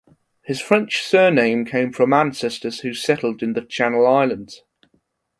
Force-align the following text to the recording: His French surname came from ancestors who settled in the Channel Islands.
His 0.41 0.59
French 0.59 1.03
surname 1.03 1.63
came 1.63 1.93
from 1.93 2.11
ancestors 2.11 2.79
who 2.79 2.91
settled 2.91 3.43
in 3.43 3.53
the 3.53 3.61
Channel 3.61 4.07
Islands. 4.07 4.63